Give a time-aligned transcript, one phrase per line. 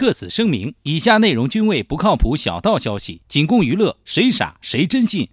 [0.00, 5.28] 特此声明：以下内容均为不靠谱小道消息，仅供娱乐，谁傻谁真信。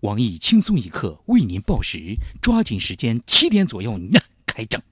[0.00, 3.96] 网易轻松一刻为您报时，抓紧时间，七点左右
[4.44, 4.82] 开整。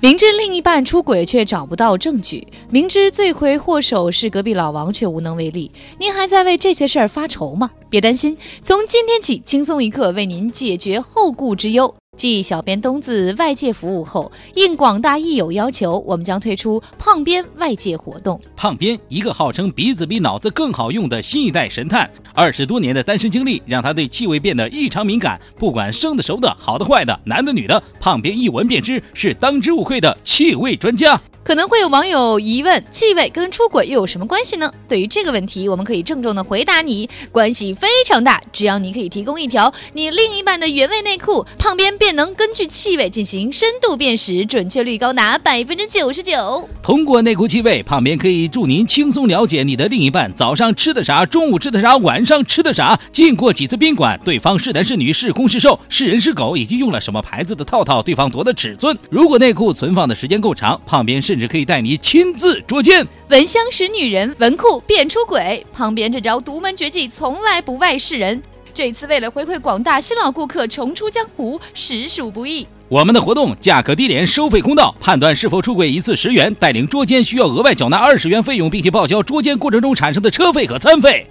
[0.00, 5.70] 明知另一半出轨却找不到证据，明知罪魁祸首是隔壁老王却无能为力，
[6.00, 7.70] 您还在为这些事儿发愁吗？
[7.88, 11.94] 别担心，从今天起，轻松一刻为您解决后顾之忧。
[12.16, 18.40] 继小编东子外界服务后，应广大益友要求，我们将推出胖编外界活动。
[18.56, 31.20] 胖编，一个号称鼻子比脑子更好用的新一代神探，二十多年的单身经历让他对气味变得异常敏感，不管生的、熟的、好的、坏的、男的、女的，胖编一闻便知，是当之无愧的气味专家。
[31.46, 34.68] 可能会有网友疑问，气味跟出轨又有什么关系呢？
[34.88, 38.42] 对于这个问题，我们可以郑重的回答你，关系非常大。
[38.52, 46.68] 只要你可以提供一条你另一半的原味内裤，胖边便能根据气味进行深度辨识，准确率高达百分之九十九。
[46.82, 58.98] 通过内裤气味，胖边可以助您轻松了解你的另一半早上吃的啥，中午吃的啥，晚上吃的啥，进过几次宾馆，对方是男是女，是攻是受，是人是狗，以及用了什么牌子的套套，对方多的尺寸。
[59.08, 61.35] 如果内裤存放的时间够长，胖边是。
[61.36, 65.66] 甚至可以带你亲自捉奸，闻香识女人，闻酷便出轨。
[65.70, 68.42] 旁边这招独门绝技从来不外示人。
[68.72, 72.66] 这次为了回馈广大新老顾客，重出江湖实属不易。
[72.88, 81.26] 我们的活动价格低廉，收费公道，判断是否出轨一次十元，带领捉奸需要额外缴纳二十元费用，并且报销捉奸过程中产生的车费和餐费。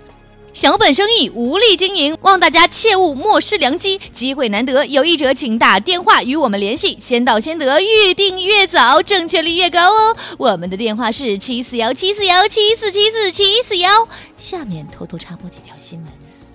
[0.55, 10.15] 小本生意无力经营，望大家切勿漠视良机，机会难得，有意者请打电话与我们联系，先到先得，预定越早，正确率越高哦。
[10.37, 13.89] 我们的电话是七四幺七四幺七四七四七四幺。
[14.37, 16.07] 下面偷偷插播几条新闻。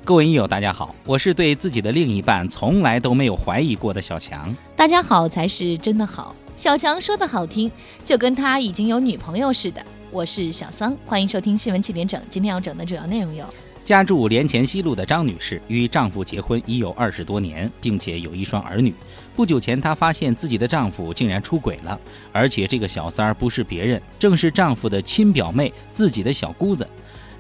[0.03, 4.57] 各位益友，大家好，我是对自己的另一半从来都没有怀疑过的小强。
[4.75, 7.71] 大家好才是真的好，小强说的好听，
[8.03, 9.85] 就跟他已经有女朋友似的。
[10.11, 13.45] 我是小桑，欢迎收听新闻七点整，今天要整的主要内容有。
[13.85, 18.95] 家住连前西路的张女士与丈夫结婚已有二十多年，并且有一双儿女。
[19.35, 21.99] 不久前，她发现自己的丈夫竟然出轨了，
[22.33, 26.87] 而且这个小三儿不是别人，正是丈夫的亲表妹，自己的小姑子。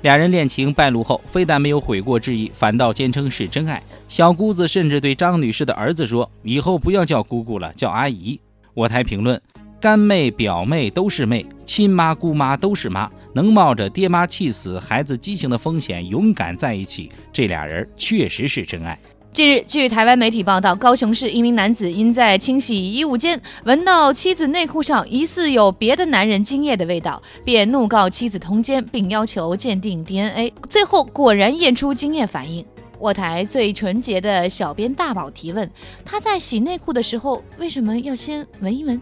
[0.02, 3.82] 俩人恋情败露后，非但没有悔过之意，反倒坚称是真爱。
[4.08, 8.40] 小姑子甚至对张女士的儿子说：“以后不要叫姑姑了，叫阿姨。”
[8.74, 9.40] 我台评论。
[9.80, 18.98] 干妹、表妹都是妹，亲妈、姑妈都是妈，能冒着爹妈气死、孩子畸形的风险勇敢在一起，这俩人确实是真爱。
[19.32, 32.62] 近日，据台湾媒体报道，高雄市一名男子因在清洗衣物间闻到妻子内裤上疑似有别的男人精液的味道，便怒告妻子通奸，并要求鉴定 DNA，最后果然验出精液反应。
[32.98, 35.70] 我台最纯洁的小编大宝提问：
[36.04, 39.00] 他在洗内裤的时候为什么要先闻一闻？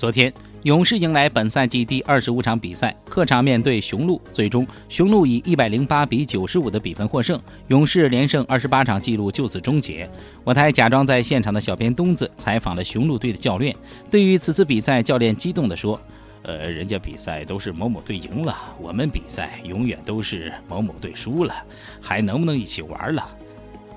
[0.00, 7.38] 昨天，勇士迎来本赛季第二十五场比赛，客场面对雄鹿，最终雄鹿以一百零八比九十五的比分获胜，
[7.68, 10.10] 勇士连胜二十八场纪录就此终结。
[10.42, 13.76] 我台假装在现场的小编东子采访了雄鹿队的教练，
[14.10, 16.00] 对于此次比赛，教练激动地说
[16.44, 21.54] ：“呃，人家比赛都是某某队赢了，我们比赛永远都是某某队输了，
[22.00, 23.28] 还能不能一起玩了？”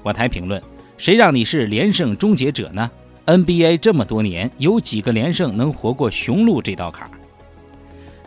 [0.03, 0.61] 我台评论：
[0.97, 2.91] 谁让你是连胜终结者呢
[3.25, 7.09] ？NBA 这么多年，有几个连胜能活过雄鹿这道坎？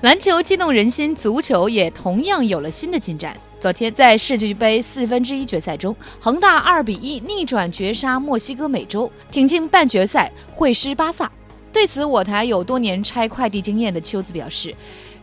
[0.02, 3.36] 篮球激动人心，足球也同样有了新的进展。
[3.58, 11.30] 昨天在世俱杯四分之一决赛中，恒大二比一逆转绝杀墨西哥美洲，挺进半决赛会师巴萨。
[11.72, 14.74] 对此，我台有多年拆快递经验的秋子表示：“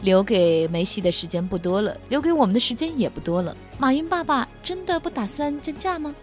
[0.01, 3.55] 留给梅西的时间不多了，留给我们的时间也不多了。
[3.77, 6.13] 马云爸爸真的不打算降价吗？”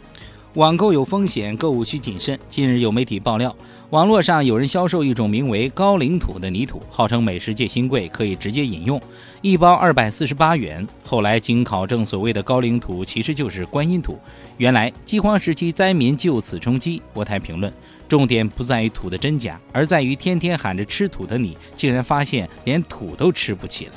[0.55, 2.37] 网购有风险，购物需谨慎。
[2.49, 3.55] 近日有媒体爆料，
[3.91, 9.01] 网络上有人销售一种名为“高岭土”的泥土，号称美食界新贵，可以直接饮用，
[9.43, 10.85] 一包二百四十八元。
[11.07, 14.19] 后来经考证，所谓的高岭土其实就是观音土。
[14.57, 17.01] 原来饥荒时期灾民就此充饥。
[17.15, 17.73] 我台评论：
[18.09, 23.93] 重点不在于土的真假，而在于天天喊着吃土的你，竟然发现连土都吃不起了。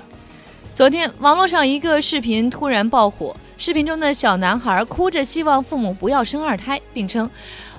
[0.75, 3.35] 昨天网络上一个视频突然爆火。
[3.57, 7.29] 视频中的小男孩哭着希望父母不要生二胎，并称：“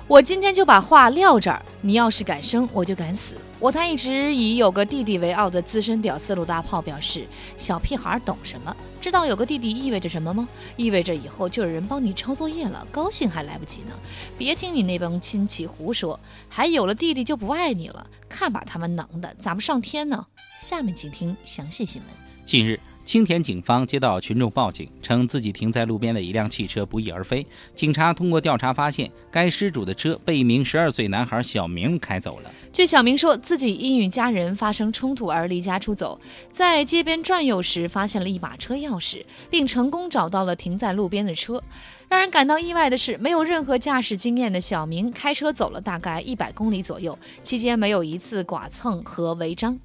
[0.07, 7.25] 我今天就把话撂这儿，你要是敢生，我就敢死。”我台一直以有个弟弟为傲的资深屌丝鲁大炮表示
[7.57, 8.75] ：“小屁孩懂什么？
[8.99, 10.47] 知道有个弟弟意味着什么吗？
[10.75, 13.91] 意味着以后就有人帮你抄作业了，高兴还来不及呢。
[14.37, 16.19] 别听你那帮亲戚胡说，
[16.49, 20.25] 还有了弟弟就不爱你了，看把他们能的，咋不上天呢？”
[20.59, 22.09] 下面请听详细新闻。
[22.45, 22.79] 近日。
[23.05, 27.45] 青田警方接到群众报警，称自己停在路边的一辆汽车不翼而飞。
[27.71, 32.51] 警察通过调查发现，该失主的车被一名十二岁男孩小明开走了。
[32.73, 36.19] 据小明说，自己因与家人发生冲突而离家出走，
[36.51, 41.61] 在街边转悠时发现了一把车钥匙，并成功找到了停在路边的车。
[42.09, 49.77] 让人感到意外的是，没有任何驾驶经验的小明开车走了大概一百公里左右，期间没有一次剐蹭和违章。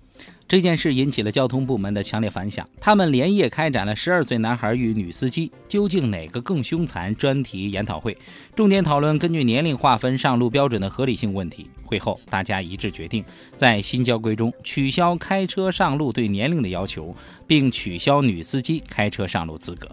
[0.48, 8.18] 这件事引起了交通部门的强烈反响，他们连夜开展了十二岁男孩与女司机究竟哪个更凶残专题研讨会，
[8.56, 11.70] 重点讨论根据年龄划分上路标准的合理性问题。
[11.84, 13.24] 会后，大家一致决定
[13.56, 17.14] 在新交规中取消开车上路对年龄的要求，
[17.46, 19.88] 并取消女司机开车上路资格。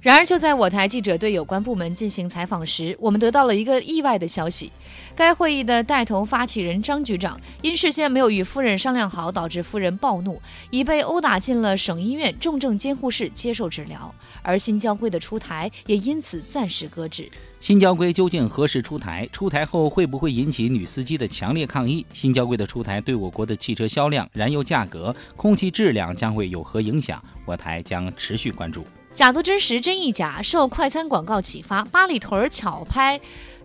[0.00, 4.70] 然而，就在我台记者对有关部门进行采访时，我们得到了一个意外的消息：
[5.16, 10.40] 该会议的带头发起人张局长因事先没有与夫人商量好，导致夫人暴怒，
[10.70, 14.14] 已被殴打进了省医院重症监护室接受治疗。
[14.42, 17.28] 而新交规的出台也因此暂时搁置。
[17.58, 19.28] 新交规究竟何时出台？
[19.32, 22.06] 出台后会不会引起女司机的强烈抗议？
[22.12, 27.20] 新交规的出台对我国的汽车销量、燃油价格、空气质量将会有何影响？
[27.44, 28.84] 我台将持续关注。
[29.18, 30.40] 假作真实，真亦假。
[30.40, 33.20] 受快餐广告启发，八里屯巧拍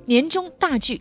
[0.05, 0.99] 年终大剧。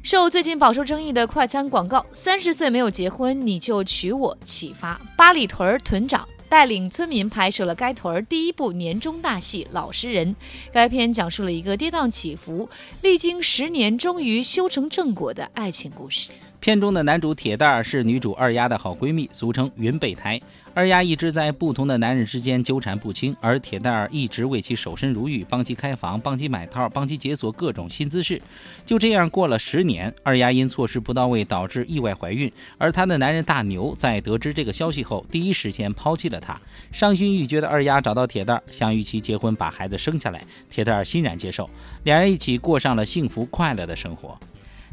[0.00, 10.32] 受最近饱受争议的快餐广告“三十岁没有结婚你就娶我”启发，八里屯屯长带领村民拍摄了该屯儿第一部年终大戏《老实人》。
[10.72, 12.68] 该片讲述了一个跌宕起伏、
[13.02, 16.28] 历经十年终于修成正果的爱情故事。
[16.64, 20.40] 片中的男主铁蛋儿是女主二丫的好闺蜜，俗称“云备胎”。
[20.72, 28.40] 二丫一直在不同的男人之间纠缠不清，而铁蛋儿一直为其守身如玉，帮其开房、帮其买套、帮其解锁各种新姿势。
[28.86, 36.58] 就这样过了十年，二丫因措施不到位导致意外怀孕，而她的男人大牛在得知这个消息后，第一时间抛弃了她。
[36.90, 40.42] 伤心欲绝的二丫找到铁蛋儿，想与其结婚，把孩子生下来。
[40.70, 41.68] 铁蛋儿欣然接受，
[42.04, 44.40] 两人一起过上了幸福快乐的生活。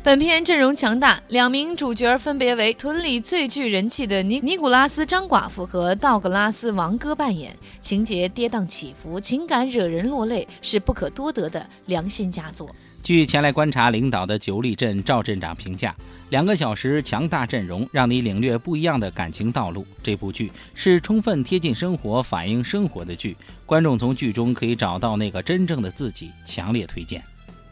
[0.03, 12.68] 本片阵容强大，两名主角分别为屯里最具人气的尼尼古拉斯张寡妇和道格拉斯王哥扮演，情节跌宕起伏，情感惹人落泪，是不可多得的良心佳作。
[13.03, 15.95] 据前来观察领导的九里镇赵镇长评价，
[16.31, 19.86] 两个小时强大阵容，让你领略不一样的感情道路。
[20.01, 23.38] 这部剧是充分贴近生活、反映生活的剧，
[23.68, 27.24] 观众从剧中可以找到那个真正的自己，强烈推荐。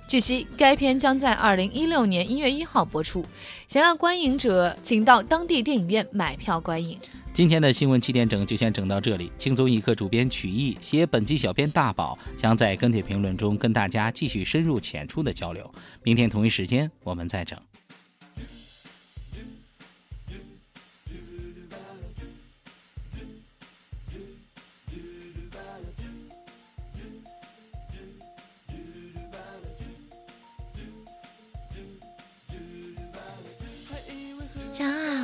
[0.09, 3.23] 据悉，该片将在二零一六年一月一号播出。
[3.67, 6.97] 想要观影者，请到当地电影院买票观影。
[7.31, 9.31] 今天的新闻七点整就先整到这里。
[9.37, 15.71] 轻松一刻主编曲艺，携本期小编大宝将在跟帖评论中跟大家继续深入浅出的交流。
[16.01, 17.55] 明天同一时间我们再整。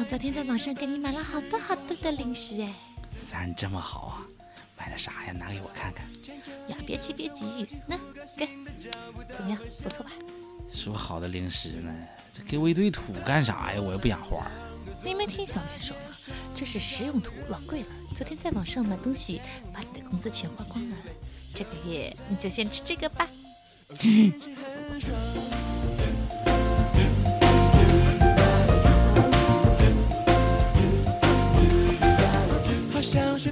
[0.07, 2.71] 昨天在网上给你买了好多好多的零食哎。
[3.17, 4.21] 三这么好啊，
[4.77, 5.33] 买的啥呀？
[5.33, 6.05] 拿给我看看。
[6.67, 7.97] 呀，别急别急，那
[8.37, 8.47] 给，
[9.35, 9.57] 怎么样？
[9.83, 10.11] 不错吧？
[10.71, 11.91] 说好的零食呢？
[12.31, 13.81] 这给我一堆土干啥呀？
[13.81, 14.45] 我又不养花。
[15.03, 16.03] 你没听小编说吗？
[16.53, 17.87] 这是食用土，老贵了。
[18.15, 19.41] 昨天在网上买东西，
[19.73, 20.95] 把你的工资全花光了。
[21.53, 23.27] 这个月你就先吃这个吧。
[33.15, 33.49] 香水